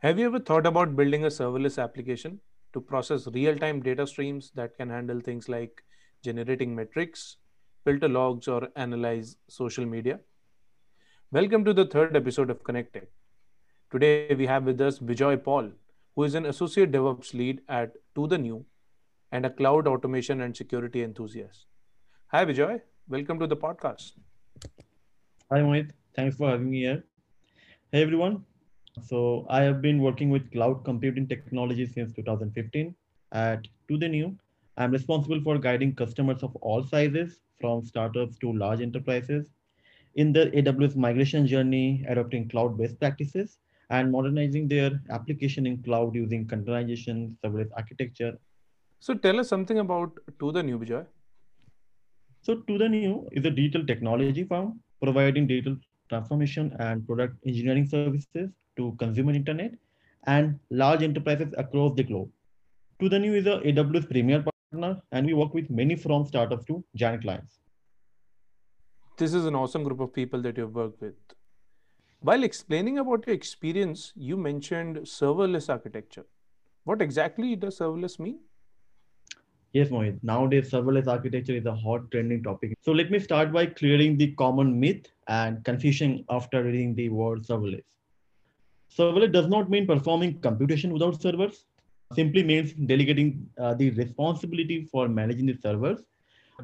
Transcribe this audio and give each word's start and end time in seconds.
Have 0.00 0.16
you 0.16 0.26
ever 0.26 0.38
thought 0.38 0.64
about 0.64 0.94
building 0.94 1.24
a 1.24 1.26
serverless 1.26 1.76
application 1.82 2.38
to 2.72 2.80
process 2.80 3.26
real 3.34 3.56
time 3.58 3.82
data 3.82 4.06
streams 4.06 4.52
that 4.54 4.76
can 4.76 4.88
handle 4.88 5.18
things 5.18 5.48
like 5.48 5.82
generating 6.22 6.72
metrics, 6.72 7.38
filter 7.84 8.08
logs, 8.08 8.46
or 8.46 8.68
analyze 8.76 9.38
social 9.48 9.84
media? 9.84 10.20
Welcome 11.32 11.64
to 11.64 11.74
the 11.74 11.84
third 11.84 12.16
episode 12.16 12.48
of 12.48 12.62
Connected. 12.62 13.08
Today 13.90 14.36
we 14.36 14.46
have 14.46 14.62
with 14.66 14.80
us 14.80 15.00
Vijay 15.00 15.42
Paul, 15.42 15.72
who 16.14 16.22
is 16.22 16.36
an 16.36 16.46
associate 16.46 16.92
DevOps 16.92 17.34
lead 17.34 17.62
at 17.68 17.94
To 18.14 18.28
The 18.28 18.38
New 18.38 18.64
and 19.32 19.44
a 19.46 19.50
cloud 19.50 19.88
automation 19.88 20.42
and 20.42 20.56
security 20.56 21.02
enthusiast. 21.02 21.66
Hi, 22.28 22.44
Vijay. 22.44 22.82
Welcome 23.08 23.40
to 23.40 23.48
the 23.48 23.56
podcast. 23.56 24.12
Hi, 25.50 25.58
Mohit. 25.58 25.90
Thanks 26.14 26.36
for 26.36 26.50
having 26.50 26.70
me 26.70 26.82
here. 26.82 27.02
Hey, 27.90 28.02
everyone. 28.02 28.44
So 29.02 29.46
I 29.48 29.62
have 29.62 29.80
been 29.80 30.00
working 30.00 30.30
with 30.30 30.50
cloud 30.52 30.84
computing 30.84 31.26
technology 31.26 31.86
since 31.86 32.12
2015 32.12 32.94
at 33.32 33.66
To 33.88 33.98
The 33.98 34.08
New. 34.08 34.36
I'm 34.76 34.92
responsible 34.92 35.40
for 35.42 35.58
guiding 35.58 35.94
customers 35.94 36.42
of 36.42 36.54
all 36.56 36.84
sizes, 36.84 37.40
from 37.60 37.84
startups 37.84 38.38
to 38.38 38.52
large 38.52 38.80
enterprises, 38.80 39.50
in 40.14 40.32
their 40.32 40.50
AWS 40.50 40.96
migration 40.96 41.46
journey, 41.46 42.04
adopting 42.08 42.48
cloud-based 42.48 42.98
practices, 42.98 43.58
and 43.90 44.12
modernizing 44.12 44.68
their 44.68 45.00
application 45.10 45.66
in 45.66 45.82
cloud 45.82 46.14
using 46.14 46.46
containerization, 46.46 47.34
serverless 47.44 47.70
architecture. 47.76 48.38
So 49.00 49.14
tell 49.14 49.40
us 49.40 49.48
something 49.48 49.78
about 49.78 50.12
To 50.40 50.52
The 50.52 50.62
New, 50.62 50.78
Vijay. 50.78 51.06
So 52.42 52.56
To 52.56 52.78
The 52.78 52.88
New 52.88 53.28
is 53.32 53.44
a 53.44 53.50
digital 53.50 53.86
technology 53.86 54.44
firm 54.44 54.80
providing 55.02 55.46
digital 55.46 55.76
transformation 56.08 56.74
and 56.78 57.06
product 57.06 57.36
engineering 57.46 57.86
services 57.86 58.50
to 58.78 58.94
consumer 58.98 59.32
internet 59.32 59.72
and 60.26 60.58
large 60.70 61.02
enterprises 61.02 61.54
across 61.58 61.94
the 61.94 62.02
globe. 62.02 62.30
To 63.00 63.08
the 63.08 63.18
new 63.18 63.34
is 63.34 63.46
a 63.46 63.60
AWS 63.60 64.08
premier 64.10 64.42
partner, 64.42 65.00
and 65.12 65.26
we 65.26 65.34
work 65.34 65.54
with 65.54 65.70
many 65.70 65.94
from 65.94 66.26
startups 66.26 66.64
to 66.66 66.84
giant 66.96 67.22
clients. 67.22 67.60
This 69.16 69.34
is 69.34 69.46
an 69.46 69.54
awesome 69.54 69.84
group 69.84 70.00
of 70.00 70.12
people 70.12 70.42
that 70.42 70.56
you've 70.56 70.74
worked 70.74 71.00
with. 71.00 71.14
While 72.20 72.42
explaining 72.42 72.98
about 72.98 73.26
your 73.26 73.34
experience, 73.34 74.12
you 74.16 74.36
mentioned 74.36 74.96
serverless 74.98 75.68
architecture. 75.68 76.24
What 76.84 77.00
exactly 77.00 77.54
does 77.54 77.78
serverless 77.78 78.18
mean? 78.18 78.40
Yes, 79.72 79.90
Mohit. 79.90 80.18
Nowadays, 80.22 80.70
serverless 80.70 81.06
architecture 81.06 81.54
is 81.54 81.66
a 81.66 81.74
hot 81.74 82.10
trending 82.10 82.42
topic. 82.42 82.74
So 82.80 82.92
let 82.92 83.10
me 83.10 83.18
start 83.18 83.52
by 83.52 83.66
clearing 83.66 84.16
the 84.16 84.32
common 84.32 84.80
myth 84.80 85.06
and 85.28 85.64
confusion 85.64 86.24
after 86.30 86.64
reading 86.64 86.94
the 86.94 87.10
word 87.10 87.44
serverless. 87.44 87.84
Serverless 88.96 89.32
does 89.32 89.48
not 89.48 89.70
mean 89.70 89.86
performing 89.86 90.40
computation 90.40 90.92
without 90.92 91.20
servers. 91.20 91.64
Simply 92.14 92.42
means 92.42 92.72
delegating 92.72 93.48
uh, 93.58 93.74
the 93.74 93.90
responsibility 93.90 94.88
for 94.90 95.08
managing 95.08 95.46
the 95.46 95.56
servers 95.62 96.00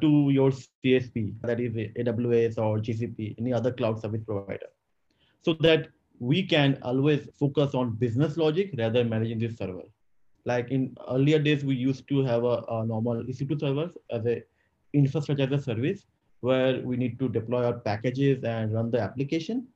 to 0.01 0.29
your 0.31 0.51
CSP, 0.51 1.35
that 1.41 1.59
is 1.59 1.73
AWS 1.73 2.57
or 2.57 2.79
GCP, 2.79 3.35
any 3.39 3.53
other 3.53 3.71
cloud 3.71 4.01
service 4.01 4.23
provider, 4.23 4.67
so 5.43 5.53
that 5.61 5.87
we 6.19 6.43
can 6.43 6.77
always 6.81 7.29
focus 7.39 7.73
on 7.73 7.95
business 7.95 8.37
logic 8.37 8.73
rather 8.77 8.99
than 8.99 9.09
managing 9.09 9.39
this 9.39 9.57
server. 9.57 9.83
Like 10.45 10.71
in 10.71 10.95
earlier 11.09 11.39
days, 11.39 11.63
we 11.63 11.75
used 11.75 12.07
to 12.09 12.23
have 12.23 12.43
a, 12.43 12.63
a 12.69 12.85
normal 12.85 13.23
EC2 13.23 13.59
servers 13.59 13.91
as 14.11 14.25
a 14.25 14.43
infrastructure 14.93 15.43
as 15.43 15.51
a 15.51 15.61
service 15.61 16.05
where 16.41 16.79
we 16.81 16.95
need 16.95 17.17
to 17.19 17.27
deploy 17.29 17.65
our 17.65 17.79
packages 17.79 18.43
and 18.43 18.73
run 18.73 18.91
the 18.91 18.99
application. 18.99 19.67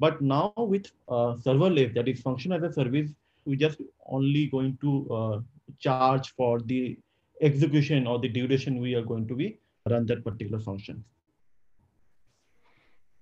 But 0.00 0.20
now 0.22 0.52
with 0.56 0.90
uh, 1.08 1.34
serverless, 1.46 1.94
that 1.94 2.08
is 2.08 2.20
function 2.22 2.52
as 2.52 2.62
a 2.62 2.72
service, 2.72 3.10
we 3.44 3.56
just 3.56 3.80
only 4.06 4.46
going 4.46 4.78
to 4.80 5.14
uh, 5.14 5.40
charge 5.78 6.32
for 6.34 6.60
the 6.60 6.98
execution 7.40 8.06
or 8.06 8.18
the 8.18 8.28
duration 8.28 8.80
we 8.80 8.94
are 8.94 9.02
going 9.02 9.28
to 9.28 9.34
be 9.34 9.58
run 9.88 10.06
that 10.06 10.24
particular 10.24 10.58
function. 10.58 11.04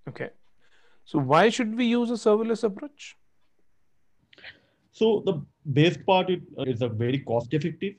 Okay. 0.08 0.30
So 1.04 1.19
why 1.19 1.48
should 1.48 1.76
we 1.76 1.86
use 1.86 2.10
a 2.10 2.14
serverless 2.14 2.64
approach? 2.64 3.16
So 4.92 5.22
the 5.24 5.41
best 5.64 6.04
part 6.06 6.30
it, 6.30 6.42
uh, 6.58 6.62
is 6.62 6.82
a 6.82 6.88
very 6.88 7.19
cost 7.20 7.54
effective. 7.54 7.94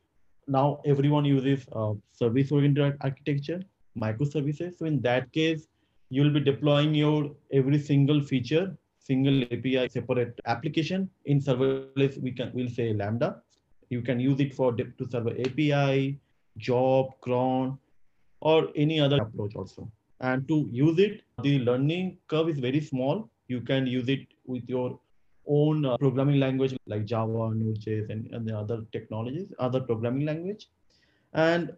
Now 0.47 0.81
everyone 0.85 1.25
uses 1.25 1.65
uh, 1.73 1.93
service 2.11 2.51
oriented 2.51 2.97
architecture, 3.01 3.61
microservices. 3.97 4.77
So 4.77 4.85
in 4.85 5.01
that 5.01 5.31
case, 5.31 5.67
you'll 6.09 6.33
be 6.33 6.39
deploying 6.39 6.93
your 6.93 7.31
every 7.51 7.79
single 7.79 8.21
feature, 8.21 8.75
single 8.99 9.43
API 9.43 9.87
separate 9.89 10.39
application 10.45 11.09
in 11.25 11.39
serverless. 11.39 12.21
We 12.21 12.31
can 12.31 12.51
we'll 12.53 12.69
say 12.69 12.93
Lambda. 12.93 13.41
You 13.89 14.01
can 14.01 14.19
use 14.19 14.39
it 14.39 14.53
for 14.53 14.73
to 14.73 15.09
server 15.09 15.31
API, 15.31 16.19
job, 16.57 17.11
cron, 17.21 17.77
or 18.41 18.69
any 18.75 18.99
other 18.99 19.17
approach 19.17 19.55
also. 19.55 19.91
And 20.21 20.47
to 20.47 20.67
use 20.71 20.99
it, 20.99 21.21
the 21.43 21.59
learning 21.59 22.17
curve 22.27 22.49
is 22.49 22.59
very 22.59 22.81
small. 22.81 23.29
You 23.47 23.61
can 23.61 23.87
use 23.87 24.09
it 24.09 24.27
with 24.45 24.67
your 24.67 24.99
own 25.47 25.85
uh, 25.85 25.97
programming 25.97 26.39
language 26.39 26.75
like 26.85 27.05
Java, 27.05 27.51
Node.js, 27.55 28.09
and, 28.09 28.31
and 28.33 28.47
the 28.47 28.55
other 28.55 28.85
technologies, 28.91 29.51
other 29.57 29.79
programming 29.79 30.25
language. 30.25 30.67
And 31.33 31.73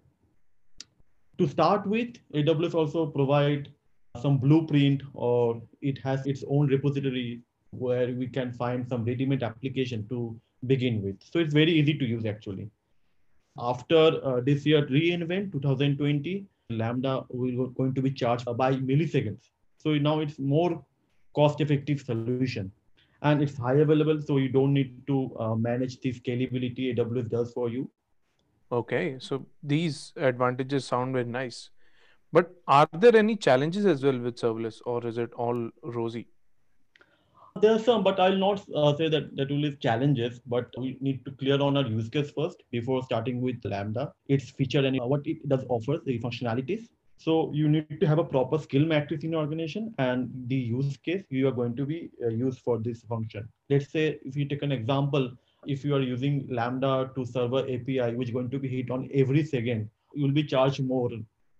to 1.38 1.48
start 1.48 1.88
with, 1.88 2.16
AWS 2.34 2.74
also 2.74 3.06
provide 3.06 3.70
some 4.20 4.38
blueprint 4.38 5.02
or 5.14 5.62
it 5.82 5.98
has 6.00 6.26
its 6.26 6.44
own 6.48 6.68
repository 6.68 7.42
where 7.72 8.14
we 8.14 8.28
can 8.28 8.52
find 8.52 8.88
some 8.88 9.06
ready-made 9.06 9.44
application 9.44 10.08
to 10.10 10.40
begin 10.68 11.02
with. 11.02 11.16
So 11.22 11.40
it's 11.40 11.54
very 11.54 11.72
easy 11.72 11.98
to 11.98 12.06
use 12.06 12.26
actually. 12.26 12.70
After 13.58 14.20
uh, 14.24 14.42
this 14.42 14.66
year 14.66 14.86
reInvent 14.86 15.52
2020, 15.52 16.46
Lambda 16.70 17.26
will 17.30 17.68
going 17.68 17.94
to 17.96 18.02
be 18.02 18.12
charged 18.12 18.46
by 18.58 18.74
milliseconds. 18.76 19.50
So 19.78 19.94
now 19.96 20.20
it's 20.20 20.40
more 20.40 20.84
cost-effective 21.36 22.02
solution 22.02 22.72
and 23.22 23.42
it's 23.42 23.58
high 23.58 23.76
available 23.76 24.20
so 24.22 24.38
you 24.38 24.50
don't 24.50 24.74
need 24.74 25.06
to 25.08 25.32
uh, 25.40 25.56
manage 25.56 26.00
the 26.02 26.14
scalability 26.14 26.94
aws 26.94 27.30
does 27.30 27.54
for 27.54 27.70
you 27.70 27.90
okay 28.72 29.18
so 29.20 29.46
these 29.64 30.14
advantages 30.18 30.86
sound 30.86 31.14
very 31.14 31.26
nice 31.26 31.70
but 32.32 32.52
are 32.68 32.88
there 32.94 33.16
any 33.16 33.36
challenges 33.36 33.86
as 33.86 34.04
well 34.04 34.20
with 34.20 34.36
serverless 34.36 34.80
or 34.86 35.06
is 35.08 35.18
it 35.18 35.34
all 35.34 35.70
rosy 35.84 36.28
there 37.62 37.74
are 37.76 37.80
some 37.80 38.04
but 38.04 38.20
i'll 38.20 38.38
not 38.38 38.64
uh, 38.76 38.96
say 38.96 39.10
that 39.10 39.36
that 39.36 39.50
will 39.50 39.66
is 39.66 39.76
challenges 39.80 40.40
but 40.46 40.70
we 40.78 40.98
need 41.02 41.24
to 41.26 41.32
clear 41.32 41.62
on 41.62 41.76
our 41.78 41.86
use 41.86 42.10
case 42.10 42.32
first 42.38 42.64
before 42.72 43.04
starting 43.04 43.42
with 43.42 43.70
lambda 43.74 44.12
its 44.28 44.52
feature 44.52 44.86
and 44.86 44.98
what 45.14 45.26
it 45.26 45.48
does 45.50 45.66
offers 45.70 46.02
the 46.06 46.18
functionalities 46.20 46.88
so 47.24 47.52
you 47.54 47.70
need 47.70 48.00
to 48.02 48.08
have 48.08 48.18
a 48.18 48.24
proper 48.24 48.58
skill 48.58 48.84
matrix 48.84 49.24
in 49.24 49.34
your 49.34 49.42
organization 49.42 49.94
and 50.00 50.32
the 50.48 50.56
use 50.56 50.98
case 50.98 51.24
you 51.30 51.48
are 51.48 51.52
going 51.52 51.76
to 51.76 51.86
be 51.86 52.10
uh, 52.24 52.30
used 52.30 52.62
for 52.62 52.80
this 52.80 53.04
function. 53.04 53.48
Let's 53.70 53.92
say 53.92 54.18
if 54.26 54.36
you 54.36 54.46
take 54.46 54.64
an 54.64 54.72
example, 54.72 55.32
if 55.68 55.86
you 55.86 55.94
are 55.94 56.02
using 56.02 56.48
Lambda 56.50 57.12
to 57.16 57.24
server 57.24 57.60
API, 57.60 58.16
which 58.16 58.30
is 58.30 58.34
going 58.34 58.50
to 58.50 58.58
be 58.58 58.68
hit 58.68 58.90
on 58.90 59.08
every 59.14 59.46
second, 59.46 59.88
you 60.16 60.24
will 60.24 60.32
be 60.32 60.44
charged 60.44 60.84
more. 60.84 61.12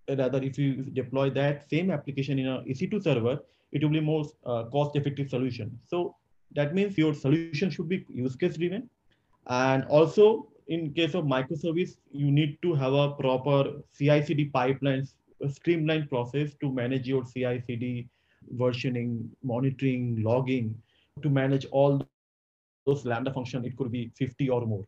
Rather, 0.10 0.42
if 0.44 0.58
you 0.58 0.84
deploy 0.94 1.30
that 1.32 1.70
same 1.70 1.92
application 1.92 2.40
in 2.40 2.48
a 2.48 2.62
EC2 2.62 3.04
server, 3.04 3.40
it 3.72 3.84
will 3.84 3.92
be 3.92 4.02
more 4.02 4.26
uh, 4.46 4.64
cost-effective 4.66 5.30
solution. 5.30 5.80
So 5.88 6.16
that 6.54 6.74
means 6.76 6.98
your 6.98 7.14
solution 7.14 7.70
should 7.70 7.88
be 7.88 8.06
use 8.10 8.36
case 8.36 8.58
driven. 8.58 8.90
And 9.48 9.86
also 9.86 10.50
in 10.68 10.94
case 10.94 11.14
of 11.14 11.26
microservice, 11.26 11.98
you 12.12 12.32
need 12.32 12.62
to 12.62 12.74
have 12.74 12.94
a 12.94 13.12
proper 13.12 13.82
CI/CD 13.98 14.52
pipelines 14.54 15.14
a 15.44 15.50
streamlined 15.50 16.10
process 16.10 16.54
to 16.62 16.72
manage 16.72 17.08
your 17.08 17.24
CI 17.24 17.62
CD 17.66 18.08
versioning, 18.56 19.28
monitoring, 19.44 20.22
logging, 20.24 20.76
to 21.22 21.30
manage 21.30 21.66
all 21.72 22.02
those 22.86 23.06
Lambda 23.06 23.34
function. 23.34 23.66
It 23.66 23.78
could 23.78 23.92
be 23.92 24.12
50 24.18 24.50
or 24.50 24.66
more. 24.66 24.86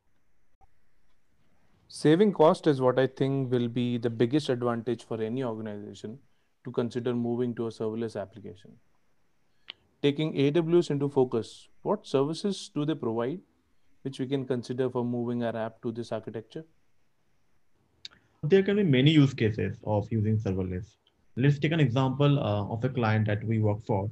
Saving 1.95 2.33
cost 2.33 2.65
is 2.65 2.81
what 2.81 2.97
I 2.97 3.05
think 3.05 3.51
will 3.51 3.67
be 3.67 3.99
the 3.99 4.09
biggest 4.09 4.49
advantage 4.49 5.03
for 5.03 5.21
any 5.21 5.43
organization 5.43 6.17
to 6.63 6.71
consider 6.71 7.13
moving 7.13 7.53
to 7.53 7.67
a 7.67 7.69
serverless 7.69 8.19
application. 8.19 8.71
Taking 10.01 10.33
AWS 10.33 10.89
into 10.89 11.07
focus, 11.07 11.67
what 11.83 12.07
services 12.07 12.71
do 12.73 12.83
they 12.83 12.95
provide 12.95 13.41
which 14.01 14.19
we 14.19 14.25
can 14.25 14.43
consider 14.47 14.89
for 14.89 15.05
moving 15.05 15.43
our 15.43 15.55
app 15.55 15.83
to 15.83 15.91
this 15.91 16.11
architecture? 16.11 16.65
there 18.41 18.63
can 18.63 18.77
be 18.77 18.83
many 18.83 19.11
use 19.11 19.35
cases 19.35 19.77
of 19.85 20.11
using 20.11 20.39
serverless. 20.39 20.95
Let's 21.35 21.59
take 21.59 21.73
an 21.73 21.79
example 21.79 22.39
uh, 22.39 22.73
of 22.73 22.83
a 22.83 22.89
client 22.89 23.27
that 23.27 23.43
we 23.43 23.59
work 23.59 23.85
for. 23.85 24.09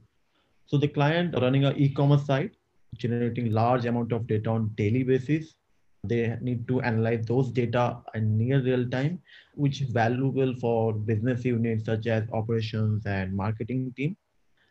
So 0.67 0.77
the 0.77 0.87
client 0.87 1.33
running 1.41 1.65
an 1.65 1.75
e-commerce 1.77 2.27
site, 2.27 2.51
generating 2.95 3.51
large 3.51 3.85
amount 3.85 4.11
of 4.11 4.27
data 4.27 4.51
on 4.51 4.69
daily 4.75 5.01
basis. 5.01 5.55
They 6.03 6.35
need 6.41 6.67
to 6.67 6.81
analyze 6.81 7.25
those 7.27 7.51
data 7.51 7.97
in 8.15 8.37
near 8.37 8.61
real 8.61 8.89
time, 8.89 9.21
which 9.53 9.81
is 9.81 9.91
valuable 9.91 10.55
for 10.55 10.93
business 10.93 11.45
units 11.45 11.85
such 11.85 12.07
as 12.07 12.23
operations 12.31 13.05
and 13.05 13.35
marketing 13.35 13.93
team. 13.95 14.17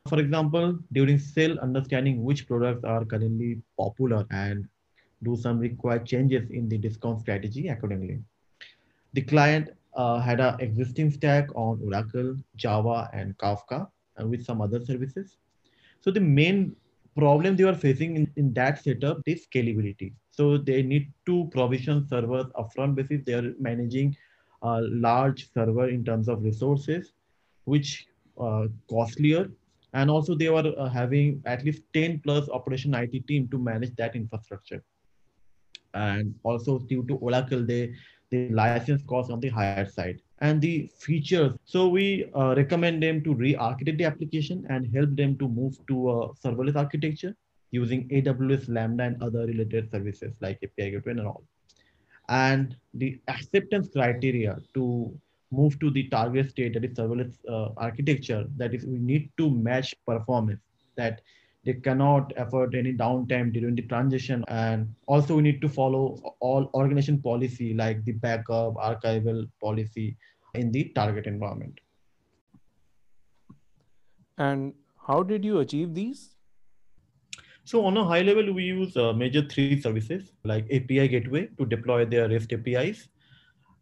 For 0.08 0.18
example, 0.18 0.78
during 0.92 1.18
sale, 1.18 1.58
understanding 1.60 2.24
which 2.24 2.48
products 2.48 2.84
are 2.84 3.04
currently 3.04 3.62
popular 3.78 4.26
and 4.30 4.66
do 5.22 5.36
some 5.36 5.58
required 5.58 6.06
changes 6.06 6.50
in 6.50 6.68
the 6.68 6.78
discount 6.78 7.20
strategy 7.20 7.68
accordingly. 7.68 8.20
The 9.12 9.22
client 9.22 9.70
uh, 9.94 10.20
had 10.20 10.40
an 10.40 10.58
existing 10.60 11.10
stack 11.10 11.48
on 11.54 11.80
Oracle, 11.84 12.36
Java, 12.56 13.10
and 13.12 13.36
Kafka, 13.38 13.88
and 14.16 14.26
uh, 14.26 14.28
with 14.28 14.44
some 14.44 14.60
other 14.60 14.84
services. 14.84 15.36
So 16.00 16.10
the 16.10 16.20
main 16.20 16.74
problem 17.16 17.56
they 17.56 17.64
are 17.64 17.74
facing 17.74 18.16
in, 18.16 18.32
in 18.36 18.52
that 18.54 18.82
setup 18.82 19.18
is 19.26 19.46
scalability. 19.46 20.12
So 20.30 20.56
they 20.56 20.82
need 20.82 21.12
to 21.26 21.48
provision 21.52 22.06
servers 22.08 22.46
upfront 22.56 22.94
basis. 22.94 23.22
They 23.24 23.34
are 23.34 23.54
managing 23.58 24.16
a 24.62 24.80
large 24.82 25.52
server 25.52 25.88
in 25.88 26.04
terms 26.04 26.28
of 26.28 26.42
resources, 26.42 27.12
which 27.64 28.06
uh, 28.38 28.66
costlier. 28.88 29.50
And 29.92 30.10
also 30.10 30.34
they 30.34 30.48
were 30.48 30.72
uh, 30.78 30.88
having 30.88 31.42
at 31.46 31.64
least 31.64 31.82
10 31.94 32.20
plus 32.20 32.48
operation 32.48 32.94
IT 32.94 33.26
team 33.26 33.48
to 33.48 33.58
manage 33.58 33.94
that 33.96 34.14
infrastructure. 34.14 34.82
And 35.94 36.34
also 36.44 36.78
due 36.78 37.04
to 37.08 37.16
Oracle, 37.16 37.66
they 37.66 37.94
the 38.30 38.48
license 38.50 39.02
cost 39.06 39.30
on 39.30 39.40
the 39.40 39.48
higher 39.48 39.88
side 39.88 40.20
and 40.40 40.60
the 40.60 40.90
features. 40.98 41.54
So 41.64 41.88
we 41.88 42.30
uh, 42.34 42.54
recommend 42.56 43.02
them 43.02 43.22
to 43.24 43.34
re-architect 43.34 43.98
the 43.98 44.04
application 44.04 44.66
and 44.68 44.94
help 44.94 45.14
them 45.16 45.36
to 45.38 45.48
move 45.48 45.76
to 45.88 46.10
a 46.10 46.34
serverless 46.34 46.76
architecture 46.76 47.36
using 47.70 48.08
AWS 48.08 48.68
Lambda 48.68 49.04
and 49.04 49.22
other 49.22 49.46
related 49.46 49.90
services 49.90 50.34
like 50.40 50.58
API 50.62 50.92
Gateway 50.92 51.12
and 51.12 51.26
all. 51.26 51.44
And 52.28 52.76
the 52.94 53.20
acceptance 53.28 53.88
criteria 53.92 54.58
to 54.74 55.12
move 55.50 55.78
to 55.80 55.90
the 55.90 56.08
target 56.08 56.50
state 56.50 56.74
that 56.74 56.84
is 56.84 56.96
serverless 56.96 57.36
uh, 57.48 57.70
architecture, 57.76 58.46
that 58.56 58.72
is 58.74 58.86
we 58.86 58.98
need 58.98 59.30
to 59.36 59.50
match 59.50 59.94
performance 60.06 60.60
that 60.96 61.20
they 61.64 61.74
cannot 61.74 62.32
afford 62.36 62.74
any 62.74 62.92
downtime 62.92 63.52
during 63.52 63.74
the 63.74 63.82
transition. 63.82 64.44
And 64.48 64.94
also 65.06 65.36
we 65.36 65.42
need 65.42 65.60
to 65.60 65.68
follow 65.68 66.18
all 66.40 66.70
organization 66.74 67.20
policy 67.20 67.74
like 67.74 68.04
the 68.04 68.12
backup 68.12 68.74
archival 68.74 69.48
policy 69.62 70.16
in 70.54 70.72
the 70.72 70.84
target 70.94 71.26
environment. 71.26 71.78
And 74.38 74.74
how 75.06 75.22
did 75.22 75.44
you 75.44 75.58
achieve 75.58 75.94
these? 75.94 76.36
So 77.64 77.84
on 77.84 77.96
a 77.96 78.04
high 78.04 78.22
level 78.22 78.52
we 78.52 78.64
use 78.64 78.96
uh, 78.96 79.12
major 79.12 79.46
three 79.46 79.80
services 79.80 80.32
like 80.44 80.64
api 80.72 81.08
gateway 81.08 81.48
to 81.58 81.66
deploy 81.66 82.04
their 82.04 82.28
rest 82.28 82.52
apis 82.52 83.08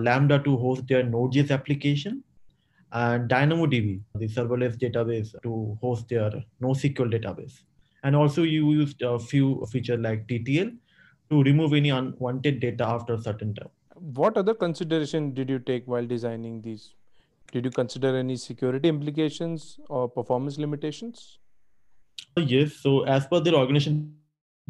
lambda 0.01 0.39
to 0.41 0.57
host 0.57 0.87
their 0.89 1.05
node.js 1.05 1.51
application 1.51 2.23
and 2.93 3.29
DynamoDB, 3.29 4.01
the 4.15 4.29
serverless 4.29 4.77
database 4.79 5.35
to 5.43 5.79
host 5.81 6.09
their 6.09 6.31
NoSQL 6.63 7.13
database. 7.13 7.61
And 8.05 8.17
also 8.17 8.43
you 8.43 8.73
used 8.73 9.03
a 9.03 9.19
few 9.19 9.67
features 9.71 10.01
like 10.01 10.27
TTL 10.27 10.77
to 11.31 11.43
remove 11.43 11.75
any 11.75 11.91
unwanted 11.91 12.61
data 12.61 12.87
after 12.87 13.15
a 13.15 13.21
certain 13.21 13.55
time. 13.55 13.69
What 13.95 14.37
other 14.37 14.55
consideration 14.55 15.35
did 15.35 15.51
you 15.51 15.59
take 15.59 15.85
while 15.87 16.07
designing 16.07 16.63
these? 16.63 16.95
Did 17.53 17.65
you 17.65 17.71
consider 17.71 18.17
any 18.17 18.37
security 18.37 18.89
implications 18.89 19.79
or 19.89 20.09
performance 20.09 20.59
limitations? 20.59 21.39
Uh, 22.37 22.43
yes. 22.43 22.75
So 22.75 23.03
as 23.03 23.27
per 23.27 23.41
the 23.41 23.55
organization 23.55 24.15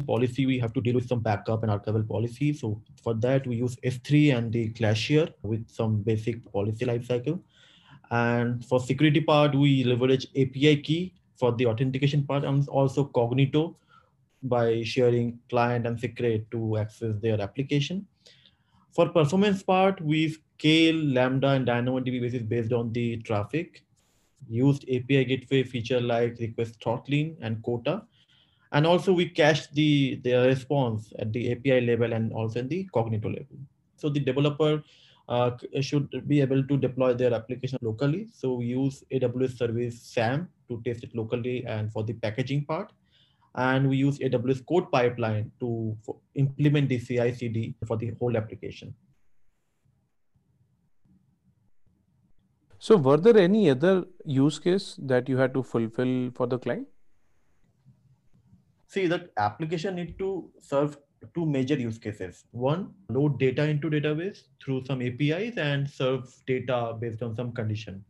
policy, 0.07 0.45
we 0.45 0.59
have 0.59 0.73
to 0.73 0.81
deal 0.81 0.95
with 0.95 1.07
some 1.07 1.19
backup 1.19 1.63
and 1.63 1.71
archival 1.71 2.07
policy. 2.07 2.53
So 2.53 2.81
for 3.03 3.13
that, 3.15 3.45
we 3.45 3.57
use 3.57 3.75
S3 3.85 4.37
and 4.37 4.51
the 4.51 4.69
Glacier 4.69 5.29
with 5.43 5.69
some 5.69 6.01
basic 6.01 6.51
policy 6.51 6.85
lifecycle. 6.85 7.39
And 8.11 8.65
for 8.65 8.79
security 8.79 9.21
part, 9.21 9.55
we 9.55 9.83
leverage 9.83 10.27
API 10.35 10.77
key 10.77 11.13
for 11.35 11.51
the 11.53 11.65
authentication 11.67 12.23
part 12.23 12.43
and 12.43 12.67
also 12.67 13.05
Cognito 13.05 13.75
by 14.43 14.83
sharing 14.83 15.39
client 15.49 15.85
and 15.85 15.99
secret 15.99 16.49
to 16.51 16.77
access 16.77 17.15
their 17.21 17.39
application. 17.41 18.05
For 18.91 19.09
performance 19.09 19.61
part, 19.63 20.01
we 20.01 20.35
scale 20.57 20.95
Lambda 20.95 21.49
and 21.49 21.67
DynamoDB 21.67 22.21
basis 22.21 22.41
based 22.41 22.73
on 22.73 22.91
the 22.93 23.17
traffic, 23.17 23.83
used 24.47 24.83
API 24.83 25.25
gateway 25.25 25.63
feature 25.63 26.01
like 26.01 26.37
request 26.39 26.81
throttling 26.81 27.37
and 27.41 27.61
quota. 27.61 28.03
And 28.71 28.85
also 28.85 29.13
we 29.13 29.29
cache 29.29 29.67
the, 29.67 30.19
the 30.23 30.33
response 30.47 31.13
at 31.19 31.33
the 31.33 31.51
API 31.51 31.81
level 31.81 32.13
and 32.13 32.31
also 32.33 32.59
in 32.59 32.67
the 32.67 32.87
Cognito 32.93 33.25
level. 33.25 33.57
So 33.97 34.09
the 34.09 34.19
developer 34.19 34.83
uh, 35.29 35.51
should 35.79 36.27
be 36.27 36.41
able 36.41 36.63
to 36.63 36.75
deploy 36.75 37.13
their 37.13 37.33
application 37.33 37.77
locally. 37.81 38.27
So 38.33 38.55
we 38.55 38.65
use 38.65 39.03
AWS 39.11 39.57
service 39.57 40.01
SAM 40.01 40.49
to 40.67 40.81
test 40.83 41.03
it 41.03 41.15
locally 41.15 41.65
and 41.65 41.91
for 41.93 42.03
the 42.03 42.13
packaging 42.13 42.65
part. 42.65 42.91
And 43.55 43.89
we 43.89 43.97
use 43.97 44.17
AWS 44.19 44.65
code 44.65 44.91
pipeline 44.91 45.51
to 45.59 45.95
implement 46.35 46.89
the 46.89 46.99
CI 46.99 47.33
CD 47.33 47.75
for 47.85 47.95
the 47.95 48.11
whole 48.19 48.35
application. 48.37 48.93
So 52.79 52.95
were 52.95 53.17
there 53.17 53.37
any 53.37 53.69
other 53.69 54.05
use 54.25 54.57
case 54.57 54.97
that 55.03 55.29
you 55.29 55.37
had 55.37 55.53
to 55.53 55.61
fulfill 55.61 56.31
for 56.33 56.47
the 56.47 56.57
client? 56.57 56.87
See 58.87 59.05
that 59.07 59.31
application 59.37 59.95
need 59.95 60.17
to 60.17 60.49
serve 60.59 60.97
two 61.35 61.45
major 61.45 61.75
use 61.75 61.97
cases. 61.97 62.45
One, 62.51 62.93
load 63.09 63.39
data 63.39 63.63
into 63.63 63.89
database 63.89 64.43
through 64.63 64.85
some 64.85 65.01
APIs 65.01 65.57
and 65.57 65.89
serve 65.89 66.33
data 66.47 66.95
based 66.99 67.21
on 67.21 67.35
some 67.35 67.51
condition. 67.51 68.03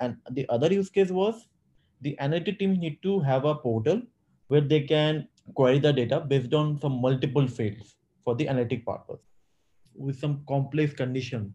And 0.00 0.16
the 0.30 0.46
other 0.48 0.72
use 0.72 0.90
case 0.90 1.10
was 1.10 1.48
the 2.00 2.18
analytic 2.20 2.58
team 2.58 2.74
need 2.74 3.02
to 3.02 3.20
have 3.20 3.44
a 3.44 3.54
portal 3.54 4.02
where 4.48 4.60
they 4.60 4.80
can 4.80 5.28
query 5.54 5.78
the 5.78 5.92
data 5.92 6.20
based 6.20 6.54
on 6.54 6.80
some 6.80 7.00
multiple 7.00 7.46
fields 7.46 7.96
for 8.24 8.34
the 8.34 8.48
analytic 8.48 8.86
purpose 8.86 9.20
with 9.94 10.18
some 10.18 10.42
complex 10.48 10.92
condition. 10.94 11.54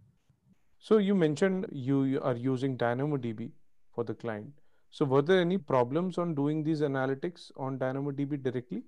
So 0.80 0.98
you 0.98 1.13
mentioned 1.13 1.68
you 1.72 2.19
are 2.24 2.36
using 2.36 2.78
DynamoDB 2.78 3.52
for 3.94 4.04
the 4.04 4.13
client. 4.13 4.54
So 4.92 5.06
were 5.06 5.22
there 5.22 5.42
any 5.42 5.57
problems 5.57 6.18
on 6.18 6.34
doing 6.34 6.63
these 6.63 6.81
analytics 6.81 7.52
on 7.57 7.78
DynamoDB 7.78 8.42
directly? 8.42 8.84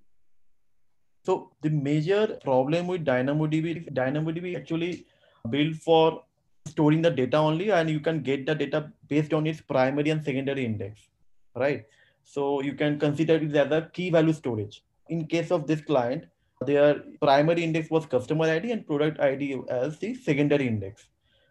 So 1.23 1.51
the 1.61 1.69
major 1.69 2.39
problem 2.43 2.87
with 2.87 3.05
DynamoDB 3.05 3.93
DynamoDB 3.93 4.57
actually 4.57 5.05
built 5.49 5.75
for 5.75 6.23
storing 6.67 7.01
the 7.01 7.09
data 7.09 7.37
only 7.37 7.71
and 7.71 7.89
you 7.89 7.99
can 7.99 8.21
get 8.21 8.45
the 8.45 8.55
data 8.55 8.91
based 9.07 9.33
on 9.33 9.47
its 9.47 9.61
primary 9.61 10.09
and 10.09 10.23
secondary 10.23 10.65
index, 10.65 11.09
right? 11.55 11.85
So 12.23 12.61
you 12.61 12.73
can 12.73 12.99
consider 12.99 13.35
it 13.35 13.55
as 13.55 13.71
a 13.71 13.89
key 13.93 14.09
value 14.09 14.33
storage. 14.33 14.83
In 15.09 15.25
case 15.25 15.51
of 15.51 15.67
this 15.67 15.81
client, 15.81 16.25
their 16.65 17.01
primary 17.19 17.63
index 17.63 17.89
was 17.89 18.05
customer 18.05 18.45
ID 18.45 18.71
and 18.71 18.85
product 18.85 19.19
ID 19.19 19.61
as 19.69 19.97
the 19.97 20.13
secondary 20.13 20.67
index. 20.67 21.07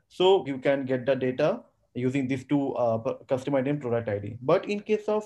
So 0.08 0.46
you 0.46 0.58
can 0.58 0.84
get 0.84 1.06
the 1.06 1.14
data 1.14 1.60
using 1.94 2.28
these 2.28 2.44
two 2.44 2.74
uh, 2.74 2.98
customer 3.28 3.58
ID 3.58 3.70
and 3.70 3.80
product 3.80 4.08
ID. 4.08 4.38
But 4.42 4.68
in 4.68 4.80
case 4.80 5.08
of 5.08 5.24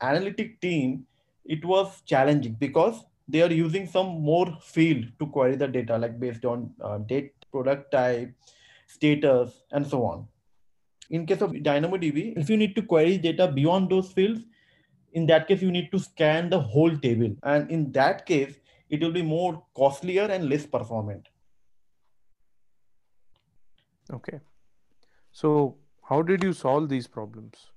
analytic 0.00 0.60
team, 0.60 1.06
it 1.44 1.64
was 1.64 2.00
challenging 2.06 2.56
because 2.58 3.04
they 3.28 3.42
are 3.42 3.52
using 3.52 3.86
some 3.86 4.20
more 4.22 4.56
field 4.60 5.06
to 5.18 5.26
query 5.26 5.56
the 5.56 5.68
data, 5.68 5.96
like 5.96 6.18
based 6.20 6.44
on 6.44 6.72
uh, 6.82 6.98
date, 6.98 7.32
product 7.50 7.90
type, 7.92 8.32
status, 8.86 9.62
and 9.72 9.86
so 9.86 10.04
on. 10.04 10.26
In 11.10 11.26
case 11.26 11.40
of 11.40 11.52
DynamoDB, 11.52 12.36
if 12.36 12.50
you 12.50 12.56
need 12.56 12.74
to 12.76 12.82
query 12.82 13.18
data 13.18 13.48
beyond 13.48 13.90
those 13.90 14.12
fields, 14.12 14.42
in 15.12 15.26
that 15.26 15.46
case, 15.46 15.62
you 15.62 15.70
need 15.70 15.90
to 15.92 15.98
scan 15.98 16.50
the 16.50 16.60
whole 16.60 16.96
table. 16.96 17.34
And 17.42 17.70
in 17.70 17.92
that 17.92 18.26
case, 18.26 18.58
it 18.90 19.00
will 19.00 19.12
be 19.12 19.22
more 19.22 19.62
costlier 19.76 20.24
and 20.24 20.48
less 20.48 20.66
performant. 20.66 21.28
Okay. 24.12 24.40
So 25.32 25.76
how 26.02 26.20
did 26.22 26.42
you 26.42 26.52
solve 26.52 26.88
these 26.88 27.06
problems? 27.06 27.70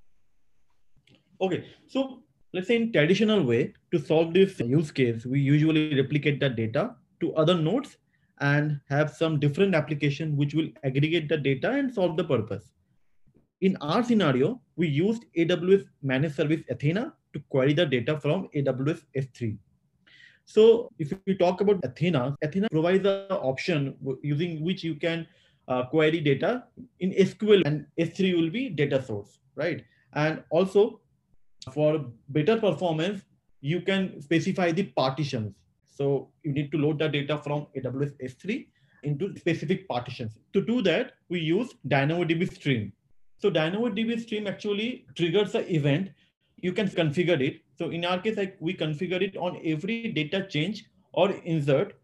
Okay. 1.40 1.64
So 1.86 2.22
let's 2.52 2.68
say 2.68 2.76
in 2.76 2.92
traditional 2.92 3.42
way 3.44 3.72
to 3.92 3.98
solve 3.98 4.32
this 4.32 4.58
use 4.60 4.90
case 4.90 5.26
we 5.26 5.40
usually 5.40 5.94
replicate 6.00 6.40
the 6.40 6.48
data 6.48 6.94
to 7.20 7.34
other 7.34 7.54
nodes 7.54 7.96
and 8.40 8.80
have 8.88 9.10
some 9.10 9.38
different 9.40 9.74
application 9.74 10.36
which 10.36 10.54
will 10.54 10.68
aggregate 10.84 11.28
the 11.28 11.36
data 11.36 11.70
and 11.70 11.92
solve 11.92 12.16
the 12.16 12.22
purpose. 12.24 12.70
In 13.60 13.76
our 13.80 14.02
scenario 14.02 14.60
we 14.76 14.86
used 14.86 15.24
aws 15.36 15.84
managed 16.02 16.36
service 16.36 16.62
athena 16.70 17.12
to 17.32 17.40
query 17.48 17.72
the 17.72 17.86
data 17.86 18.18
from 18.20 18.48
aws 18.54 19.02
s3 19.16 19.58
so 20.44 20.90
if 20.98 21.12
we 21.26 21.34
talk 21.34 21.60
about 21.60 21.84
athena 21.84 22.36
athena 22.42 22.68
provides 22.70 23.04
an 23.04 23.36
option 23.52 23.96
using 24.22 24.64
which 24.64 24.84
you 24.84 24.94
can 24.94 25.26
uh, 25.66 25.82
query 25.86 26.20
data 26.20 26.64
in 27.00 27.10
sql 27.10 27.62
and 27.66 27.84
s3 27.98 28.36
will 28.36 28.48
be 28.48 28.68
data 28.70 29.02
source 29.02 29.40
right? 29.58 29.84
And 30.14 30.42
also 30.50 31.00
for 31.72 32.04
better 32.28 32.58
performance, 32.58 33.22
you 33.60 33.80
can 33.80 34.20
specify 34.20 34.72
the 34.72 34.84
partitions. 34.84 35.54
So 35.86 36.30
you 36.42 36.52
need 36.52 36.70
to 36.72 36.78
load 36.78 36.98
the 36.98 37.08
data 37.08 37.38
from 37.38 37.66
AWS 37.76 38.12
S3 38.22 38.66
into 39.02 39.36
specific 39.36 39.88
partitions. 39.88 40.38
To 40.52 40.60
do 40.60 40.82
that, 40.82 41.12
we 41.28 41.40
use 41.40 41.74
DynamoDB 41.88 42.52
stream. 42.54 42.92
So 43.38 43.50
DynamoDB 43.50 44.20
stream 44.20 44.46
actually 44.46 45.06
triggers 45.14 45.54
an 45.54 45.64
event 45.68 46.10
you 46.60 46.72
can 46.72 46.88
configure 46.88 47.40
it. 47.40 47.60
So 47.78 47.90
in 47.90 48.04
our 48.04 48.20
case, 48.20 48.36
like 48.36 48.56
we 48.60 48.74
configure 48.74 49.22
it 49.22 49.36
on 49.36 49.60
every 49.64 50.12
data 50.12 50.46
change 50.48 50.84
or 51.12 51.30
insert, 51.30 51.94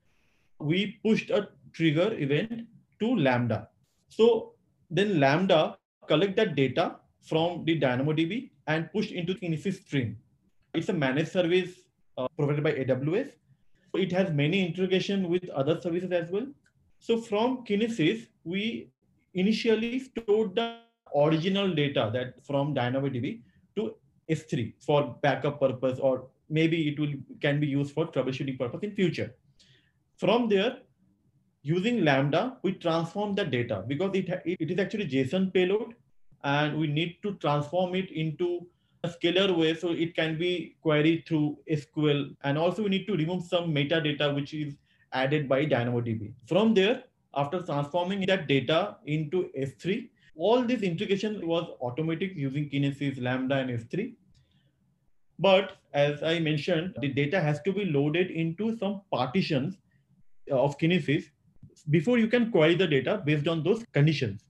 we 0.60 0.98
pushed 1.04 1.30
a 1.30 1.48
trigger 1.72 2.14
event 2.14 2.66
to 3.00 3.16
Lambda. 3.16 3.68
So 4.08 4.52
then 4.90 5.18
Lambda 5.18 5.76
collect 6.06 6.36
that 6.36 6.54
data 6.54 6.96
from 7.22 7.64
the 7.64 7.80
DynamoDB 7.80 8.50
and 8.66 8.90
pushed 8.92 9.12
into 9.12 9.34
Kinesis 9.34 9.82
stream. 9.82 10.16
It's 10.74 10.88
a 10.88 10.92
managed 10.92 11.32
service 11.32 11.70
uh, 12.18 12.28
provided 12.36 12.64
by 12.64 12.72
AWS. 12.72 13.30
It 13.94 14.12
has 14.12 14.32
many 14.32 14.66
integration 14.66 15.28
with 15.28 15.48
other 15.50 15.80
services 15.80 16.10
as 16.10 16.30
well. 16.30 16.46
So 16.98 17.20
from 17.20 17.64
Kinesis, 17.64 18.26
we 18.44 18.90
initially 19.34 19.98
stored 20.00 20.54
the 20.54 20.78
original 21.14 21.74
data 21.74 22.10
that 22.12 22.44
from 22.44 22.74
DynamoDB 22.74 23.42
to 23.76 23.94
S3 24.30 24.74
for 24.80 25.16
backup 25.22 25.60
purpose, 25.60 25.98
or 25.98 26.28
maybe 26.48 26.88
it 26.88 26.98
will 26.98 27.12
can 27.40 27.60
be 27.60 27.66
used 27.66 27.92
for 27.92 28.06
troubleshooting 28.06 28.58
purpose 28.58 28.80
in 28.82 28.92
future. 28.92 29.34
From 30.16 30.48
there, 30.48 30.78
using 31.62 32.04
Lambda, 32.04 32.58
we 32.62 32.72
transform 32.72 33.34
the 33.34 33.44
data 33.44 33.84
because 33.86 34.14
it, 34.14 34.28
it 34.44 34.70
is 34.70 34.78
actually 34.78 35.08
JSON 35.08 35.52
payload 35.52 35.94
and 36.44 36.78
we 36.78 36.86
need 36.86 37.16
to 37.22 37.34
transform 37.34 37.94
it 37.94 38.10
into 38.10 38.66
a 39.02 39.08
scalar 39.08 39.56
way 39.56 39.74
so 39.74 39.90
it 39.90 40.14
can 40.14 40.38
be 40.38 40.76
queried 40.82 41.26
through 41.26 41.58
SQL. 41.70 42.34
And 42.42 42.56
also 42.56 42.82
we 42.84 42.90
need 42.90 43.06
to 43.06 43.16
remove 43.16 43.44
some 43.44 43.74
metadata 43.74 44.34
which 44.34 44.54
is 44.54 44.74
added 45.12 45.48
by 45.48 45.66
DynamoDB. 45.66 46.32
From 46.46 46.74
there, 46.74 47.04
after 47.34 47.62
transforming 47.62 48.24
that 48.26 48.46
data 48.46 48.96
into 49.06 49.50
S3, 49.58 50.08
all 50.36 50.62
this 50.62 50.82
integration 50.82 51.46
was 51.46 51.64
automatic 51.80 52.32
using 52.34 52.68
Kinesis, 52.68 53.22
Lambda, 53.22 53.56
and 53.56 53.70
S3. 53.70 54.14
But 55.38 55.78
as 55.92 56.22
I 56.22 56.38
mentioned, 56.38 56.96
the 57.00 57.08
data 57.08 57.40
has 57.40 57.60
to 57.62 57.72
be 57.72 57.84
loaded 57.84 58.30
into 58.30 58.76
some 58.78 59.02
partitions 59.12 59.76
of 60.50 60.78
Kinesis 60.78 61.24
before 61.90 62.18
you 62.18 62.28
can 62.28 62.50
query 62.50 62.74
the 62.74 62.86
data 62.86 63.22
based 63.24 63.48
on 63.48 63.62
those 63.62 63.84
conditions. 63.92 64.44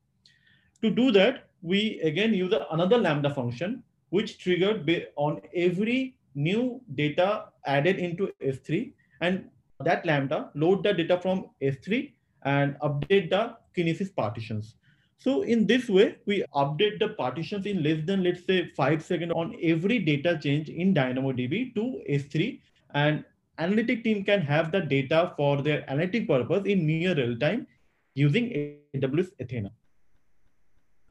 To 0.83 0.91
do 0.91 1.11
that, 1.13 1.49
we 1.65 1.99
again 2.01 2.35
use 2.35 2.53
another 2.71 2.99
Lambda 2.99 3.31
function, 3.35 3.83
which 4.11 4.39
triggered 4.39 5.09
on 5.17 5.41
every 5.57 6.17
new 6.35 6.81
data 6.95 7.47
added 7.65 7.97
into 7.97 8.31
S3. 8.43 8.93
And 9.23 9.49
that 9.81 10.05
Lambda 10.05 10.51
load 10.55 10.83
the 10.85 10.93
data 10.93 11.19
from 11.19 11.47
S3 11.63 12.13
and 12.43 12.77
update 12.81 13.31
the 13.31 13.57
Kinesis 13.77 14.15
partitions. 14.15 14.77
So 15.17 15.43
in 15.43 15.67
this 15.67 15.89
way, 15.89 16.17
we 16.27 16.45
update 16.55 16.99
the 16.99 17.09
partitions 17.11 17.65
in 17.65 17.83
less 17.83 18.05
than, 18.05 18.23
let's 18.23 18.45
say, 18.45 18.69
five 18.77 19.03
seconds 19.03 19.33
on 19.35 19.57
every 19.63 19.99
data 19.99 20.39
change 20.43 20.69
in 20.69 20.93
DynamoDB 20.93 21.75
to 21.77 22.03
S3. 22.11 22.61
And 22.93 23.25
analytic 23.59 24.05
team 24.05 24.23
can 24.23 24.43
have 24.43 24.71
the 24.71 24.83
data 24.83 25.33
for 25.37 25.63
their 25.63 25.89
analytic 25.91 26.29
purpose 26.29 26.65
in 26.67 26.87
near 26.87 27.15
real 27.15 27.39
time 27.39 27.67
using 28.15 28.77
AWS 28.95 29.31
Athena. 29.41 29.73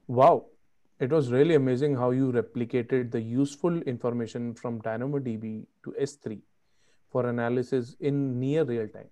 Wow. 0.08 0.46
It 1.00 1.12
was 1.12 1.32
really 1.32 1.56
amazing 1.56 1.96
how 1.96 2.12
you 2.12 2.32
replicated 2.32 3.12
the 3.12 3.22
useful 3.22 3.82
information 3.82 4.54
from 4.54 4.82
DynamoDB 4.82 5.66
to 5.84 5.96
S3 6.00 6.40
for 7.10 7.28
analysis 7.28 7.96
in 8.00 8.40
near 8.40 8.64
real 8.64 8.88
time. 8.88 9.10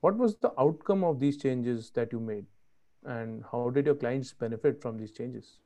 What 0.00 0.16
was 0.16 0.36
the 0.36 0.52
outcome 0.58 1.04
of 1.04 1.18
these 1.18 1.36
changes 1.36 1.90
that 1.94 2.12
you 2.12 2.20
made? 2.20 2.46
And 3.04 3.44
how 3.50 3.70
did 3.70 3.86
your 3.86 3.94
clients 3.94 4.32
benefit 4.32 4.80
from 4.80 4.96
these 4.98 5.10
changes? 5.10 5.58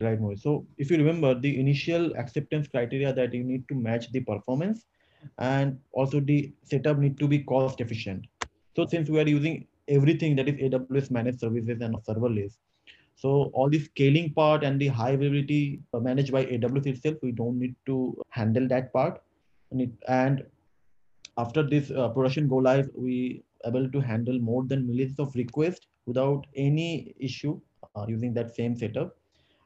Right, 0.00 0.20
Mohit. 0.20 0.40
So 0.40 0.66
if 0.76 0.90
you 0.90 0.96
remember 0.96 1.34
the 1.34 1.58
initial 1.58 2.14
acceptance 2.16 2.68
criteria 2.68 3.12
that 3.12 3.34
you 3.34 3.42
need 3.42 3.66
to 3.68 3.74
match 3.74 4.10
the 4.12 4.20
performance 4.20 4.86
and 5.38 5.78
also 5.92 6.20
the 6.20 6.52
setup 6.62 6.98
need 6.98 7.18
to 7.18 7.26
be 7.26 7.40
cost 7.40 7.80
efficient. 7.80 8.26
So 8.76 8.86
since 8.86 9.08
we 9.08 9.20
are 9.20 9.28
using 9.28 9.66
everything 9.88 10.36
that 10.36 10.48
is 10.48 10.54
AWS 10.56 11.10
managed 11.10 11.40
services 11.40 11.80
and 11.80 11.96
serverless, 12.04 12.58
so 13.20 13.50
all 13.52 13.68
the 13.68 13.80
scaling 13.80 14.32
part 14.32 14.62
and 14.62 14.80
the 14.80 14.86
high 14.86 15.10
availability 15.10 15.80
managed 15.92 16.30
by 16.30 16.44
AWS 16.44 16.86
itself, 16.86 17.16
we 17.20 17.32
don't 17.32 17.58
need 17.58 17.74
to 17.86 18.16
handle 18.30 18.68
that 18.68 18.92
part. 18.92 19.20
And 20.06 20.44
after 21.36 21.64
this 21.64 21.90
uh, 21.90 22.10
production 22.10 22.46
go 22.46 22.56
live, 22.56 22.88
we 22.94 23.42
able 23.64 23.90
to 23.90 24.00
handle 24.00 24.38
more 24.38 24.62
than 24.64 24.86
millions 24.86 25.18
of 25.18 25.34
requests 25.34 25.88
without 26.06 26.46
any 26.54 27.12
issue 27.18 27.60
uh, 27.96 28.06
using 28.06 28.32
that 28.34 28.54
same 28.54 28.76
setup. 28.76 29.16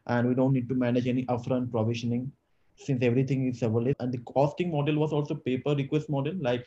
And 0.06 0.26
we 0.28 0.34
don't 0.34 0.54
need 0.54 0.70
to 0.70 0.74
manage 0.74 1.06
any 1.06 1.26
upfront 1.26 1.70
provisioning 1.70 2.32
since 2.76 3.04
everything 3.04 3.48
is 3.48 3.60
serverless. 3.60 3.94
And 4.00 4.10
the 4.10 4.18
costing 4.34 4.70
model 4.70 4.96
was 4.96 5.12
also 5.12 5.34
pay 5.34 5.58
per 5.58 5.74
request 5.74 6.08
model. 6.08 6.32
Like 6.40 6.66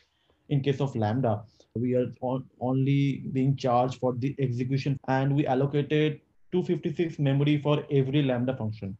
in 0.50 0.60
case 0.60 0.80
of 0.80 0.94
Lambda, 0.94 1.42
we 1.74 1.96
are 1.96 2.12
on, 2.20 2.44
only 2.60 3.24
being 3.32 3.56
charged 3.56 3.98
for 3.98 4.14
the 4.14 4.36
execution 4.38 5.00
and 5.08 5.34
we 5.34 5.48
allocated 5.48 6.20
256 6.52 7.18
memory 7.18 7.58
for 7.60 7.84
every 7.90 8.22
Lambda 8.22 8.56
function 8.56 8.96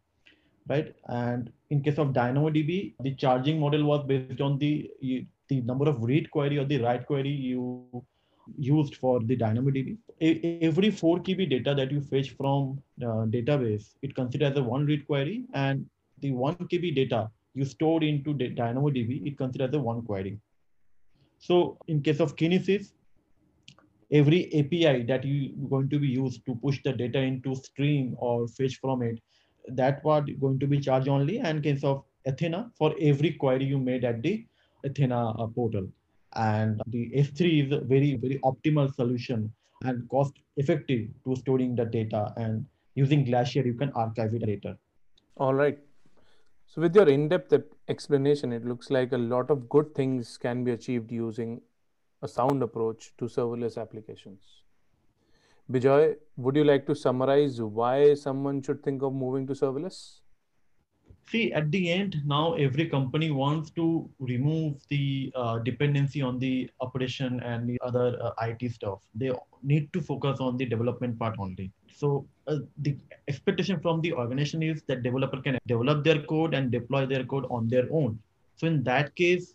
right? 0.68 0.94
And 1.08 1.52
in 1.70 1.82
case 1.82 1.98
of 1.98 2.08
DynamoDB, 2.08 2.94
the 3.00 3.14
charging 3.14 3.60
model 3.60 3.84
was 3.84 4.04
based 4.06 4.40
on 4.40 4.58
the 4.58 4.90
the 5.48 5.60
number 5.60 5.88
of 5.88 6.02
read 6.02 6.30
query 6.30 6.58
or 6.58 6.64
the 6.64 6.82
write 6.82 7.06
query 7.06 7.30
you 7.30 8.04
used 8.58 8.96
for 8.96 9.20
the 9.20 9.36
DynamoDB. 9.36 9.96
Every 10.20 10.90
4 10.90 11.18
KB 11.20 11.48
data 11.48 11.74
that 11.74 11.92
you 11.92 12.00
fetch 12.00 12.30
from 12.30 12.82
uh, 13.02 13.26
database, 13.36 13.94
it 14.02 14.14
considers 14.14 14.52
as 14.52 14.58
a 14.58 14.62
one 14.62 14.86
read 14.86 15.06
query 15.06 15.44
and 15.54 15.86
the 16.20 16.32
1 16.32 16.56
KB 16.56 16.94
data 16.94 17.30
you 17.54 17.64
stored 17.64 18.02
into 18.02 18.34
DynamoDB, 18.34 19.26
it 19.26 19.38
considers 19.38 19.68
as 19.68 19.74
a 19.74 19.78
one 19.78 20.02
query. 20.02 20.38
So 21.38 21.78
in 21.86 22.02
case 22.02 22.20
of 22.20 22.34
Kinesis, 22.34 22.92
every 24.12 24.46
API 24.54 25.02
that 25.04 25.24
you 25.24 25.52
going 25.68 25.88
to 25.90 25.98
be 25.98 26.08
used 26.08 26.44
to 26.46 26.54
push 26.56 26.80
the 26.84 26.92
data 26.92 27.18
into 27.18 27.54
stream 27.54 28.14
or 28.18 28.46
fetch 28.48 28.78
from 28.80 29.02
it, 29.02 29.20
that 29.68 30.02
part 30.02 30.28
going 30.40 30.58
to 30.60 30.66
be 30.66 30.80
charged 30.80 31.08
only 31.08 31.38
and 31.38 31.62
case 31.62 31.82
of 31.82 32.04
Athena 32.26 32.70
for 32.76 32.94
every 33.00 33.32
query 33.32 33.64
you 33.64 33.78
made 33.78 34.04
at 34.04 34.22
the 34.22 34.44
Athena 34.84 35.30
uh, 35.30 35.46
portal. 35.46 35.88
And 36.34 36.80
the 36.88 37.10
S3 37.16 37.66
is 37.66 37.72
a 37.72 37.80
very, 37.80 38.16
very 38.16 38.38
optimal 38.44 38.94
solution 38.94 39.52
and 39.82 40.08
cost 40.08 40.34
effective 40.56 41.08
to 41.24 41.36
storing 41.36 41.74
the 41.74 41.84
data. 41.84 42.32
And 42.36 42.66
using 42.94 43.24
Glacier, 43.24 43.62
you 43.62 43.74
can 43.74 43.90
archive 43.92 44.34
it 44.34 44.46
later. 44.46 44.76
All 45.36 45.54
right. 45.54 45.78
So, 46.66 46.82
with 46.82 46.94
your 46.94 47.08
in 47.08 47.28
depth 47.28 47.54
explanation, 47.88 48.52
it 48.52 48.64
looks 48.64 48.90
like 48.90 49.12
a 49.12 49.18
lot 49.18 49.50
of 49.50 49.68
good 49.68 49.94
things 49.94 50.36
can 50.36 50.64
be 50.64 50.72
achieved 50.72 51.12
using 51.12 51.60
a 52.22 52.28
sound 52.28 52.62
approach 52.62 53.12
to 53.18 53.26
serverless 53.26 53.80
applications. 53.80 54.62
Bijoy, 55.70 56.16
would 56.36 56.56
you 56.56 56.64
like 56.64 56.86
to 56.86 56.94
summarize 56.94 57.60
why 57.60 58.14
someone 58.14 58.62
should 58.62 58.82
think 58.82 59.02
of 59.02 59.12
moving 59.12 59.46
to 59.48 59.52
serverless? 59.52 60.20
see 61.30 61.52
at 61.52 61.70
the 61.70 61.90
end 61.90 62.16
now 62.24 62.54
every 62.54 62.86
company 62.86 63.30
wants 63.30 63.70
to 63.70 64.08
remove 64.20 64.74
the 64.88 65.32
uh, 65.34 65.58
dependency 65.58 66.22
on 66.22 66.38
the 66.38 66.70
operation 66.80 67.40
and 67.40 67.68
the 67.68 67.78
other 67.82 68.16
uh, 68.22 68.46
it 68.46 68.72
stuff 68.72 69.00
they 69.14 69.30
need 69.62 69.92
to 69.92 70.00
focus 70.00 70.38
on 70.40 70.56
the 70.56 70.64
development 70.64 71.18
part 71.18 71.34
only 71.38 71.70
so 71.92 72.26
uh, 72.46 72.58
the 72.78 72.96
expectation 73.28 73.80
from 73.80 74.00
the 74.00 74.12
organization 74.12 74.62
is 74.62 74.82
that 74.86 75.02
developer 75.02 75.40
can 75.40 75.58
develop 75.66 76.04
their 76.04 76.22
code 76.22 76.54
and 76.54 76.70
deploy 76.70 77.04
their 77.06 77.24
code 77.24 77.46
on 77.50 77.68
their 77.68 77.88
own 77.90 78.18
so 78.54 78.66
in 78.66 78.82
that 78.84 79.14
case 79.16 79.54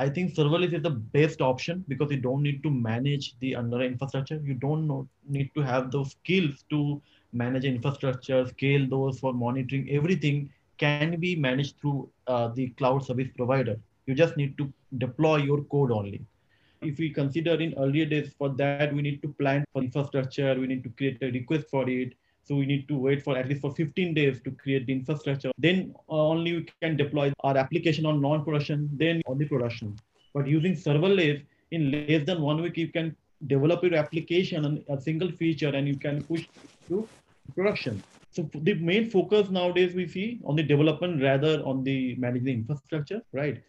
I 0.00 0.10
think 0.10 0.34
serverless 0.34 0.74
is 0.74 0.82
the 0.82 0.90
best 0.90 1.42
option 1.42 1.84
because 1.88 2.12
you 2.12 2.18
don't 2.18 2.42
need 2.42 2.62
to 2.64 2.70
manage 2.70 3.38
the 3.40 3.56
underlying 3.56 3.92
infrastructure. 3.92 4.40
You 4.44 4.54
don't 4.54 5.08
need 5.28 5.50
to 5.56 5.62
have 5.62 5.92
those 5.92 6.12
skills 6.12 6.64
to 6.70 7.02
manage 7.32 7.64
infrastructure, 7.64 8.46
scale 8.46 8.86
those 8.88 9.20
for 9.20 9.34
monitoring 9.34 9.90
everything 9.90 10.50
can 10.78 11.10
be 11.20 11.36
managed 11.36 11.78
through 11.80 12.10
uh, 12.26 12.48
the 12.48 12.68
cloud 12.70 13.04
service 13.04 13.28
provider. 13.36 13.76
You 14.06 14.14
just 14.14 14.36
need 14.36 14.56
to 14.58 14.72
deploy 14.98 15.36
your 15.38 15.62
code 15.64 15.92
only. 15.92 16.26
If 16.82 16.98
we 16.98 17.10
consider 17.10 17.54
in 17.60 17.74
earlier 17.78 18.06
days, 18.06 18.32
for 18.38 18.50
that, 18.58 18.82
we 18.86 19.02
need 19.02 19.22
to 19.22 19.28
plan 19.28 19.64
for 19.72 19.82
infrastructure, 19.82 20.54
we 20.58 20.66
need 20.66 20.82
to 20.84 20.90
create 20.90 21.18
a 21.22 21.30
request 21.30 21.68
for 21.70 21.88
it. 21.88 22.14
So 22.50 22.56
we 22.56 22.66
need 22.66 22.88
to 22.88 22.98
wait 22.98 23.22
for 23.22 23.38
at 23.38 23.48
least 23.48 23.60
for 23.60 23.72
15 23.72 24.12
days 24.12 24.40
to 24.42 24.50
create 24.50 24.84
the 24.86 24.92
infrastructure. 24.92 25.52
Then 25.56 25.94
uh, 26.08 26.26
only 26.30 26.52
we 26.54 26.66
can 26.82 26.96
deploy 26.96 27.32
our 27.44 27.56
application 27.56 28.04
on 28.06 28.20
non-production, 28.20 28.90
then 28.94 29.22
on 29.28 29.38
the 29.38 29.44
production. 29.44 29.96
But 30.34 30.48
using 30.48 30.72
serverless, 30.72 31.44
in 31.70 31.92
less 31.92 32.26
than 32.26 32.42
one 32.42 32.60
week, 32.60 32.76
you 32.76 32.88
can 32.88 33.14
develop 33.46 33.84
your 33.84 33.94
application 33.94 34.64
on 34.64 34.84
a 34.88 35.00
single 35.00 35.30
feature 35.30 35.68
and 35.68 35.86
you 35.86 35.96
can 35.96 36.24
push 36.24 36.48
to 36.88 37.08
production. 37.54 38.02
So 38.32 38.50
the 38.52 38.74
main 38.74 39.08
focus 39.10 39.48
nowadays 39.50 39.94
we 39.94 40.08
see 40.08 40.40
on 40.44 40.56
the 40.56 40.64
development 40.64 41.22
rather 41.22 41.62
on 41.62 41.84
the 41.84 42.16
managing 42.16 42.54
infrastructure, 42.54 43.22
right? 43.32 43.62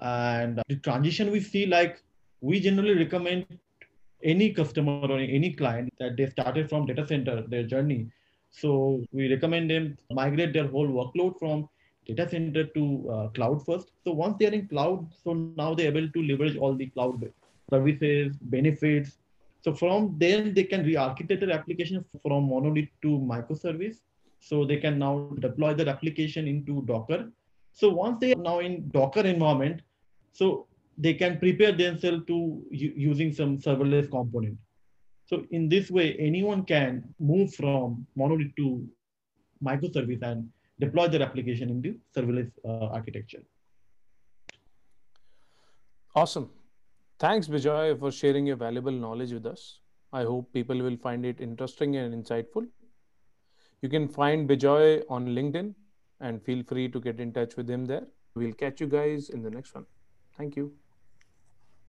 And 0.00 0.60
the 0.68 0.76
transition 0.76 1.30
we 1.30 1.38
see 1.38 1.66
like 1.66 2.02
we 2.40 2.58
generally 2.58 2.94
recommend 2.94 3.46
any 4.22 4.52
customer 4.52 5.06
or 5.08 5.18
any 5.18 5.52
client 5.52 5.92
that 5.98 6.16
they 6.16 6.26
started 6.26 6.68
from 6.68 6.86
data 6.86 7.06
center 7.06 7.42
their 7.42 7.62
journey. 7.62 8.10
So 8.50 9.02
we 9.12 9.30
recommend 9.30 9.70
them 9.70 9.96
migrate 10.10 10.52
their 10.52 10.66
whole 10.66 10.88
workload 10.88 11.38
from 11.38 11.68
data 12.06 12.28
center 12.28 12.64
to 12.64 13.10
uh, 13.10 13.28
cloud 13.28 13.64
first. 13.64 13.92
So 14.04 14.12
once 14.12 14.36
they 14.38 14.46
are 14.46 14.52
in 14.52 14.66
cloud, 14.68 15.12
so 15.22 15.34
now 15.34 15.74
they're 15.74 15.88
able 15.88 16.08
to 16.08 16.22
leverage 16.22 16.56
all 16.56 16.74
the 16.74 16.86
cloud 16.86 17.30
services, 17.70 18.36
benefits. 18.40 19.18
So 19.62 19.74
from 19.74 20.14
then 20.18 20.54
they 20.54 20.64
can 20.64 20.84
re-architect 20.84 21.40
their 21.40 21.52
application 21.52 22.04
from 22.22 22.48
monolith 22.48 22.88
to 23.02 23.08
microservice. 23.08 23.98
So 24.40 24.64
they 24.64 24.76
can 24.76 24.98
now 24.98 25.30
deploy 25.40 25.74
their 25.74 25.88
application 25.88 26.48
into 26.48 26.82
Docker. 26.86 27.30
So 27.72 27.90
once 27.90 28.18
they 28.20 28.32
are 28.32 28.42
now 28.42 28.60
in 28.60 28.88
Docker 28.90 29.20
environment, 29.20 29.82
so 30.32 30.67
they 30.98 31.14
can 31.14 31.38
prepare 31.38 31.72
themselves 31.72 32.24
to 32.26 32.62
using 32.70 33.32
some 33.32 33.58
serverless 33.58 34.10
component. 34.10 34.58
So 35.26 35.44
in 35.50 35.68
this 35.68 35.90
way, 35.90 36.16
anyone 36.18 36.64
can 36.64 37.04
move 37.20 37.54
from 37.54 38.06
monolith 38.16 38.54
to 38.56 38.86
microservice 39.62 40.22
and 40.22 40.48
deploy 40.80 41.08
their 41.08 41.22
application 41.22 41.70
in 41.70 41.80
the 41.82 41.96
serverless 42.16 42.50
uh, 42.64 42.86
architecture. 42.86 43.42
Awesome. 46.14 46.50
Thanks, 47.18 47.46
Bijoy, 47.46 47.98
for 47.98 48.10
sharing 48.10 48.46
your 48.46 48.56
valuable 48.56 48.92
knowledge 48.92 49.32
with 49.32 49.46
us. 49.46 49.80
I 50.12 50.22
hope 50.22 50.52
people 50.52 50.78
will 50.78 50.96
find 50.96 51.24
it 51.26 51.40
interesting 51.40 51.96
and 51.96 52.14
insightful. 52.14 52.66
You 53.82 53.88
can 53.88 54.08
find 54.08 54.48
Bijoy 54.48 55.02
on 55.08 55.26
LinkedIn 55.26 55.74
and 56.20 56.42
feel 56.42 56.64
free 56.64 56.88
to 56.88 57.00
get 57.00 57.20
in 57.20 57.32
touch 57.32 57.56
with 57.56 57.68
him 57.68 57.84
there. 57.84 58.06
We'll 58.34 58.54
catch 58.54 58.80
you 58.80 58.86
guys 58.86 59.28
in 59.30 59.42
the 59.42 59.50
next 59.50 59.74
one. 59.74 59.86
Thank 60.36 60.56
you. 60.56 60.72